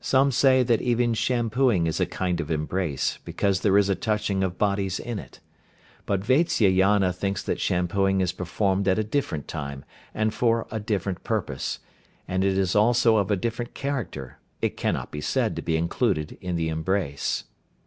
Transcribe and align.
Some 0.00 0.32
say 0.32 0.62
that 0.62 0.80
even 0.80 1.12
shampooing 1.12 1.86
is 1.86 2.00
a 2.00 2.06
kind 2.06 2.40
of 2.40 2.50
embrace, 2.50 3.18
because 3.26 3.60
there 3.60 3.76
is 3.76 3.90
a 3.90 3.94
touching 3.94 4.42
of 4.42 4.56
bodies 4.56 4.98
in 4.98 5.18
it. 5.18 5.40
But 6.06 6.22
Vatsyayana 6.24 7.12
thinks 7.14 7.42
that 7.42 7.60
shampooing 7.60 8.22
is 8.22 8.32
performed 8.32 8.88
at 8.88 8.98
a 8.98 9.04
different 9.04 9.48
time, 9.48 9.84
and 10.14 10.32
for 10.32 10.66
a 10.70 10.80
different 10.80 11.24
purpose, 11.24 11.78
and 12.26 12.42
it 12.42 12.56
is 12.56 12.74
also 12.74 13.18
of 13.18 13.30
a 13.30 13.36
different 13.36 13.74
character, 13.74 14.38
it 14.62 14.78
cannot 14.78 15.10
be 15.10 15.20
said 15.20 15.54
to 15.56 15.60
be 15.60 15.76
included 15.76 16.38
in 16.40 16.56
the 16.56 16.70
embrace. 16.70 17.44